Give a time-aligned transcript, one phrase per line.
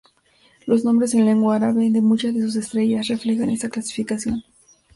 [0.65, 4.41] Los nombres, en lengua árabe, de muchas de sus estrellas reflejan esta clasificación.